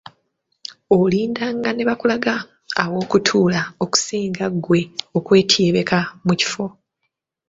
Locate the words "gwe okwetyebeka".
4.63-5.99